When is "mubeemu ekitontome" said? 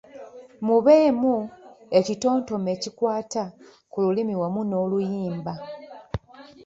0.65-2.69